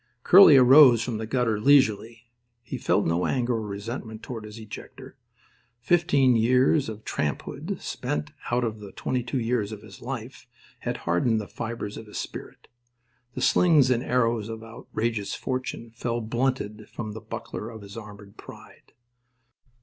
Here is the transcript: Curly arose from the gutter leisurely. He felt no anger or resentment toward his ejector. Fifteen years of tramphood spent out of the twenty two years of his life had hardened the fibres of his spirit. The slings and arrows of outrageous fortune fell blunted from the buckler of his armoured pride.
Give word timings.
Curly 0.23 0.57
arose 0.57 1.03
from 1.03 1.19
the 1.19 1.27
gutter 1.27 1.59
leisurely. 1.61 2.31
He 2.63 2.79
felt 2.79 3.05
no 3.05 3.27
anger 3.27 3.53
or 3.53 3.61
resentment 3.61 4.23
toward 4.23 4.45
his 4.45 4.57
ejector. 4.57 5.15
Fifteen 5.79 6.35
years 6.35 6.89
of 6.89 7.05
tramphood 7.05 7.79
spent 7.79 8.31
out 8.49 8.63
of 8.63 8.79
the 8.79 8.93
twenty 8.93 9.21
two 9.21 9.39
years 9.39 9.71
of 9.71 9.83
his 9.83 10.01
life 10.01 10.47
had 10.79 10.97
hardened 11.05 11.39
the 11.39 11.47
fibres 11.47 11.97
of 11.97 12.07
his 12.07 12.17
spirit. 12.17 12.67
The 13.35 13.41
slings 13.41 13.91
and 13.91 14.01
arrows 14.01 14.49
of 14.49 14.63
outrageous 14.63 15.35
fortune 15.35 15.91
fell 15.91 16.19
blunted 16.19 16.89
from 16.91 17.11
the 17.11 17.21
buckler 17.21 17.69
of 17.69 17.83
his 17.83 17.95
armoured 17.95 18.37
pride. 18.37 18.93